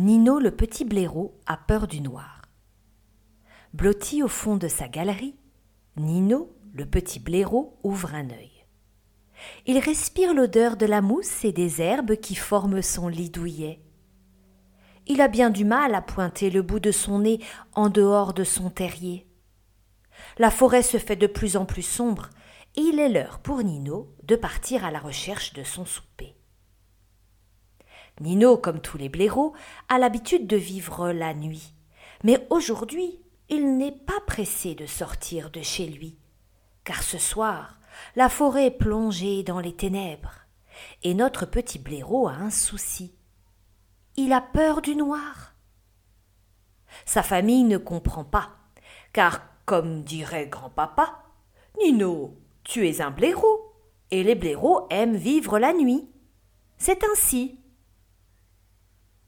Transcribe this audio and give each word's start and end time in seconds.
Nino 0.00 0.38
le 0.38 0.52
petit 0.52 0.84
blaireau 0.84 1.40
a 1.46 1.56
peur 1.56 1.88
du 1.88 2.00
noir. 2.00 2.42
Blotti 3.72 4.22
au 4.22 4.28
fond 4.28 4.56
de 4.56 4.68
sa 4.68 4.86
galerie, 4.86 5.34
Nino 5.96 6.54
le 6.72 6.86
petit 6.86 7.18
blaireau 7.18 7.76
ouvre 7.82 8.14
un 8.14 8.30
œil. 8.30 8.64
Il 9.66 9.76
respire 9.76 10.34
l'odeur 10.34 10.76
de 10.76 10.86
la 10.86 11.00
mousse 11.00 11.44
et 11.44 11.50
des 11.50 11.82
herbes 11.82 12.14
qui 12.14 12.36
forment 12.36 12.80
son 12.80 13.08
lit 13.08 13.30
douillet. 13.30 13.82
Il 15.08 15.20
a 15.20 15.26
bien 15.26 15.50
du 15.50 15.64
mal 15.64 15.96
à 15.96 16.00
pointer 16.00 16.48
le 16.48 16.62
bout 16.62 16.78
de 16.78 16.92
son 16.92 17.18
nez 17.18 17.40
en 17.72 17.88
dehors 17.88 18.34
de 18.34 18.44
son 18.44 18.70
terrier. 18.70 19.26
La 20.38 20.52
forêt 20.52 20.84
se 20.84 20.98
fait 20.98 21.16
de 21.16 21.26
plus 21.26 21.56
en 21.56 21.64
plus 21.64 21.82
sombre, 21.82 22.30
et 22.76 22.82
il 22.82 23.00
est 23.00 23.08
l'heure 23.08 23.40
pour 23.40 23.64
Nino 23.64 24.14
de 24.22 24.36
partir 24.36 24.84
à 24.84 24.92
la 24.92 25.00
recherche 25.00 25.54
de 25.54 25.64
son 25.64 25.84
souper. 25.84 26.37
Nino, 28.20 28.56
comme 28.56 28.80
tous 28.80 28.98
les 28.98 29.08
blaireaux, 29.08 29.54
a 29.88 29.98
l'habitude 29.98 30.46
de 30.46 30.56
vivre 30.56 31.12
la 31.12 31.34
nuit. 31.34 31.74
Mais 32.24 32.46
aujourd'hui, 32.50 33.20
il 33.48 33.76
n'est 33.76 33.92
pas 33.92 34.20
pressé 34.26 34.74
de 34.74 34.86
sortir 34.86 35.50
de 35.50 35.62
chez 35.62 35.86
lui, 35.86 36.18
car 36.84 37.02
ce 37.02 37.18
soir, 37.18 37.78
la 38.16 38.28
forêt 38.28 38.66
est 38.66 38.70
plongée 38.70 39.42
dans 39.42 39.60
les 39.60 39.74
ténèbres, 39.74 40.46
et 41.02 41.14
notre 41.14 41.46
petit 41.46 41.78
blaireau 41.78 42.28
a 42.28 42.32
un 42.32 42.50
souci. 42.50 43.14
Il 44.16 44.32
a 44.32 44.40
peur 44.40 44.82
du 44.82 44.96
noir. 44.96 45.54
Sa 47.04 47.22
famille 47.22 47.64
ne 47.64 47.78
comprend 47.78 48.24
pas, 48.24 48.50
car, 49.12 49.42
comme 49.64 50.02
dirait 50.02 50.48
grand-papa, 50.48 51.24
Nino, 51.80 52.36
tu 52.64 52.88
es 52.88 53.00
un 53.00 53.10
blaireau, 53.10 53.72
et 54.10 54.22
les 54.22 54.34
blaireaux 54.34 54.86
aiment 54.90 55.16
vivre 55.16 55.58
la 55.58 55.72
nuit. 55.72 56.08
C'est 56.78 57.04
ainsi. 57.04 57.60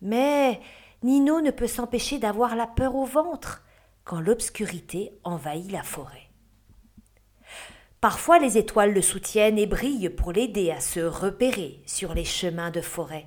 Mais 0.00 0.60
Nino 1.02 1.40
ne 1.40 1.50
peut 1.50 1.66
s'empêcher 1.66 2.18
d'avoir 2.18 2.56
la 2.56 2.66
peur 2.66 2.94
au 2.94 3.04
ventre 3.04 3.62
quand 4.04 4.20
l'obscurité 4.20 5.12
envahit 5.24 5.70
la 5.70 5.82
forêt. 5.82 6.28
Parfois 8.00 8.38
les 8.38 8.58
étoiles 8.58 8.94
le 8.94 9.02
soutiennent 9.02 9.58
et 9.58 9.66
brillent 9.66 10.08
pour 10.08 10.32
l'aider 10.32 10.70
à 10.70 10.80
se 10.80 11.00
repérer 11.00 11.82
sur 11.84 12.14
les 12.14 12.24
chemins 12.24 12.70
de 12.70 12.80
forêt. 12.80 13.26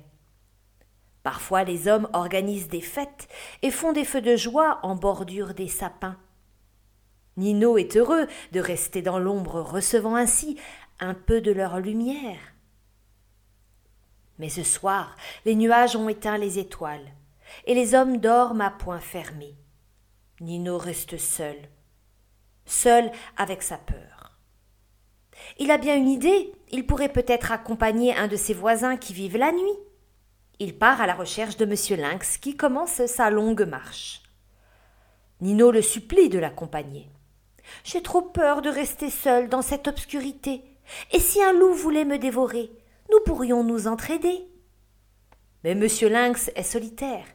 Parfois 1.22 1.62
les 1.62 1.88
hommes 1.88 2.08
organisent 2.14 2.68
des 2.68 2.80
fêtes 2.80 3.28
et 3.62 3.70
font 3.70 3.92
des 3.92 4.04
feux 4.04 4.22
de 4.22 4.34
joie 4.34 4.80
en 4.82 4.96
bordure 4.96 5.54
des 5.54 5.68
sapins. 5.68 6.16
Nino 7.36 7.78
est 7.78 7.96
heureux 7.96 8.26
de 8.52 8.60
rester 8.60 9.02
dans 9.02 9.18
l'ombre, 9.18 9.60
recevant 9.60 10.16
ainsi 10.16 10.58
un 11.00 11.14
peu 11.14 11.40
de 11.40 11.52
leur 11.52 11.78
lumière. 11.78 12.38
Mais 14.42 14.48
ce 14.48 14.64
soir, 14.64 15.14
les 15.44 15.54
nuages 15.54 15.94
ont 15.94 16.08
éteint 16.08 16.36
les 16.36 16.58
étoiles, 16.58 17.12
et 17.64 17.76
les 17.76 17.94
hommes 17.94 18.16
dorment 18.16 18.62
à 18.62 18.70
point 18.70 18.98
fermé. 18.98 19.54
Nino 20.40 20.78
reste 20.78 21.16
seul, 21.16 21.54
seul 22.64 23.12
avec 23.36 23.62
sa 23.62 23.78
peur. 23.78 24.36
Il 25.60 25.70
a 25.70 25.78
bien 25.78 25.96
une 25.96 26.08
idée, 26.08 26.52
il 26.72 26.88
pourrait 26.88 27.12
peut-être 27.12 27.52
accompagner 27.52 28.16
un 28.16 28.26
de 28.26 28.34
ses 28.34 28.52
voisins 28.52 28.96
qui 28.96 29.12
vivent 29.12 29.36
la 29.36 29.52
nuit. 29.52 29.78
Il 30.58 30.76
part 30.76 31.00
à 31.00 31.06
la 31.06 31.14
recherche 31.14 31.56
de 31.56 31.64
M. 31.64 32.00
Lynx 32.00 32.36
qui 32.38 32.56
commence 32.56 33.06
sa 33.06 33.30
longue 33.30 33.62
marche. 33.62 34.24
Nino 35.40 35.70
le 35.70 35.82
supplie 35.82 36.30
de 36.30 36.40
l'accompagner. 36.40 37.08
J'ai 37.84 38.02
trop 38.02 38.22
peur 38.22 38.60
de 38.60 38.70
rester 38.70 39.08
seul 39.08 39.48
dans 39.48 39.62
cette 39.62 39.86
obscurité. 39.86 40.64
Et 41.12 41.20
si 41.20 41.40
un 41.40 41.52
loup 41.52 41.74
voulait 41.74 42.04
me 42.04 42.18
dévorer, 42.18 42.72
nous 43.12 43.20
pourrions 43.20 43.62
nous 43.62 43.86
entraider. 43.86 44.48
Mais 45.64 45.74
monsieur 45.74 46.08
Lynx 46.08 46.50
est 46.56 46.62
solitaire, 46.62 47.26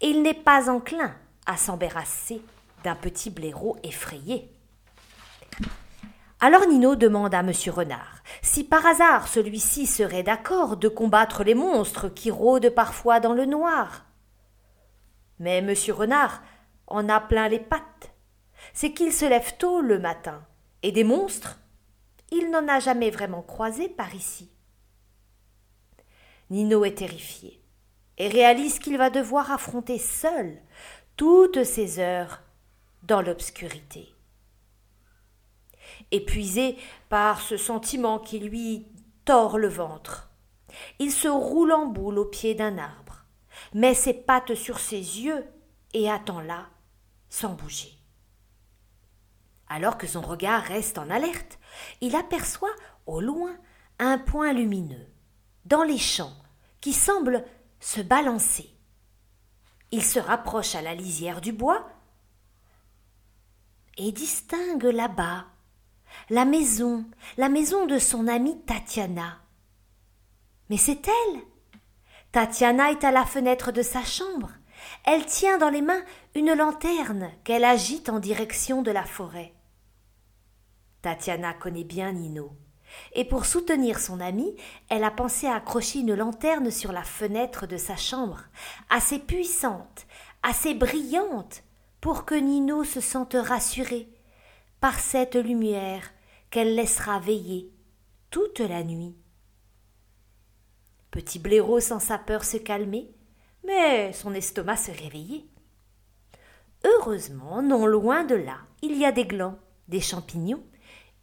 et 0.00 0.08
il 0.08 0.22
n'est 0.22 0.34
pas 0.34 0.70
enclin 0.70 1.14
à 1.46 1.56
s'embarrasser 1.56 2.42
d'un 2.84 2.94
petit 2.94 3.30
blaireau 3.30 3.76
effrayé. 3.84 4.50
Alors 6.40 6.66
Nino 6.66 6.96
demande 6.96 7.34
à 7.34 7.42
monsieur 7.42 7.70
Renard 7.70 8.22
si 8.40 8.64
par 8.64 8.86
hasard 8.86 9.28
celui-ci 9.28 9.86
serait 9.86 10.22
d'accord 10.22 10.78
de 10.78 10.88
combattre 10.88 11.44
les 11.44 11.54
monstres 11.54 12.08
qui 12.08 12.30
rôdent 12.30 12.70
parfois 12.70 13.20
dans 13.20 13.34
le 13.34 13.44
noir. 13.44 14.06
Mais 15.38 15.60
monsieur 15.60 15.92
Renard 15.92 16.42
en 16.86 17.08
a 17.10 17.20
plein 17.20 17.48
les 17.48 17.60
pattes. 17.60 18.14
C'est 18.72 18.92
qu'il 18.92 19.12
se 19.12 19.26
lève 19.26 19.56
tôt 19.58 19.80
le 19.80 19.98
matin, 19.98 20.42
et 20.82 20.92
des 20.92 21.04
monstres, 21.04 21.58
il 22.30 22.50
n'en 22.50 22.68
a 22.68 22.78
jamais 22.78 23.10
vraiment 23.10 23.42
croisé 23.42 23.88
par 23.88 24.14
ici. 24.14 24.50
Nino 26.50 26.84
est 26.84 26.98
terrifié 26.98 27.62
et 28.18 28.28
réalise 28.28 28.78
qu'il 28.78 28.98
va 28.98 29.08
devoir 29.08 29.50
affronter 29.50 29.98
seul 29.98 30.60
toutes 31.16 31.64
ces 31.64 31.98
heures 32.00 32.42
dans 33.02 33.22
l'obscurité. 33.22 34.12
Épuisé 36.10 36.76
par 37.08 37.40
ce 37.40 37.56
sentiment 37.56 38.18
qui 38.18 38.40
lui 38.40 38.88
tord 39.24 39.58
le 39.58 39.68
ventre, 39.68 40.30
il 40.98 41.12
se 41.12 41.28
roule 41.28 41.72
en 41.72 41.86
boule 41.86 42.18
au 42.18 42.24
pied 42.24 42.54
d'un 42.54 42.78
arbre, 42.78 43.24
met 43.74 43.94
ses 43.94 44.14
pattes 44.14 44.54
sur 44.54 44.78
ses 44.80 44.96
yeux 44.96 45.44
et 45.94 46.10
attend 46.10 46.40
là, 46.40 46.66
sans 47.28 47.54
bouger. 47.54 47.92
Alors 49.68 49.98
que 49.98 50.06
son 50.06 50.20
regard 50.20 50.62
reste 50.64 50.98
en 50.98 51.10
alerte, 51.10 51.58
il 52.00 52.16
aperçoit 52.16 52.74
au 53.06 53.20
loin 53.20 53.56
un 53.98 54.18
point 54.18 54.52
lumineux, 54.52 55.06
dans 55.64 55.84
les 55.84 55.98
champs, 55.98 56.36
qui 56.80 56.92
semble 56.92 57.44
se 57.80 58.00
balancer. 58.00 58.70
Il 59.90 60.04
se 60.04 60.18
rapproche 60.18 60.74
à 60.74 60.82
la 60.82 60.94
lisière 60.94 61.40
du 61.40 61.52
bois 61.52 61.88
et 63.96 64.12
distingue 64.12 64.84
là-bas 64.84 65.46
la 66.28 66.44
maison, 66.44 67.04
la 67.36 67.48
maison 67.48 67.86
de 67.86 67.98
son 67.98 68.28
amie 68.28 68.60
Tatiana. 68.62 69.40
Mais 70.68 70.76
c'est 70.76 71.06
elle. 71.06 71.40
Tatiana 72.32 72.90
est 72.90 73.04
à 73.04 73.10
la 73.10 73.24
fenêtre 73.24 73.72
de 73.72 73.82
sa 73.82 74.04
chambre. 74.04 74.50
Elle 75.04 75.26
tient 75.26 75.58
dans 75.58 75.70
les 75.70 75.82
mains 75.82 76.02
une 76.34 76.54
lanterne 76.54 77.30
qu'elle 77.44 77.64
agite 77.64 78.08
en 78.08 78.20
direction 78.20 78.82
de 78.82 78.90
la 78.90 79.04
forêt. 79.04 79.52
Tatiana 81.02 81.52
connaît 81.54 81.84
bien 81.84 82.12
Nino 82.12 82.52
et 83.12 83.24
pour 83.24 83.46
soutenir 83.46 83.98
son 83.98 84.20
amie, 84.20 84.54
elle 84.88 85.04
a 85.04 85.10
pensé 85.10 85.46
à 85.46 85.56
accrocher 85.56 86.00
une 86.00 86.14
lanterne 86.14 86.70
sur 86.70 86.92
la 86.92 87.02
fenêtre 87.02 87.66
de 87.66 87.76
sa 87.76 87.96
chambre, 87.96 88.44
assez 88.88 89.18
puissante, 89.18 90.06
assez 90.42 90.74
brillante, 90.74 91.62
pour 92.00 92.24
que 92.24 92.34
Nino 92.34 92.84
se 92.84 93.00
sente 93.00 93.36
rassuré 93.38 94.08
par 94.80 94.98
cette 94.98 95.36
lumière 95.36 96.10
qu'elle 96.50 96.74
laissera 96.74 97.18
veiller 97.18 97.70
toute 98.30 98.60
la 98.60 98.82
nuit. 98.82 99.16
Petit 101.10 101.38
blaireau 101.38 101.80
sent 101.80 102.00
sa 102.00 102.18
peur 102.18 102.44
se 102.44 102.56
calmer, 102.56 103.10
mais 103.66 104.12
son 104.12 104.32
estomac 104.32 104.76
se 104.76 104.90
réveiller. 104.90 105.46
Heureusement, 106.84 107.62
non 107.62 107.84
loin 107.84 108.24
de 108.24 108.36
là, 108.36 108.58
il 108.80 108.96
y 108.96 109.04
a 109.04 109.12
des 109.12 109.26
glands, 109.26 109.58
des 109.88 110.00
champignons, 110.00 110.64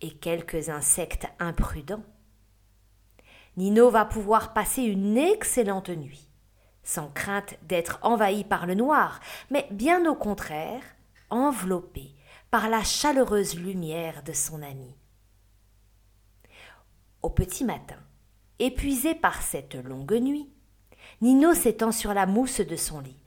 et 0.02 0.12
quelques 0.12 0.70
insectes 0.70 1.28
imprudents. 1.40 2.04
Nino 3.56 3.90
va 3.90 4.06
pouvoir 4.06 4.54
passer 4.54 4.84
une 4.84 5.18
excellente 5.18 5.90
nuit, 5.90 6.30
sans 6.84 7.10
crainte 7.10 7.58
d'être 7.64 8.00
envahi 8.04 8.44
par 8.44 8.68
le 8.68 8.76
noir, 8.76 9.20
mais 9.50 9.68
bien 9.72 10.06
au 10.10 10.16
contraire, 10.16 10.84
enveloppé 11.30 12.14
par 12.52 12.70
la 12.70 12.84
chaleureuse 12.84 13.56
lumière 13.56 14.24
de 14.24 14.34
son 14.34 14.62
ami. 14.62 14.96
Au 17.22 17.30
petit 17.30 17.66
matin, 17.66 17.98
épuisé 18.60 19.16
par 19.16 19.42
cette 19.42 19.76
longue 19.76 20.20
nuit, 20.22 20.50
Nino 21.22 21.54
s'étend 21.54 21.92
sur 21.92 22.14
la 22.14 22.26
mousse 22.26 22.62
de 22.62 22.76
son 22.76 23.00
lit, 23.00 23.24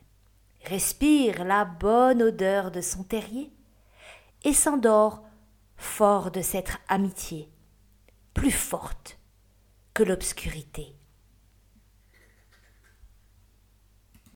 respire 0.65 1.45
la 1.45 1.65
bonne 1.65 2.23
odeur 2.23 2.71
de 2.71 2.81
son 2.81 3.03
terrier 3.03 3.51
et 4.45 4.53
s'endort 4.53 5.25
fort 5.81 6.31
de 6.31 6.43
cette 6.43 6.79
amitié, 6.89 7.49
plus 8.35 8.51
forte 8.51 9.19
que 9.95 10.03
l'obscurité. 10.03 10.95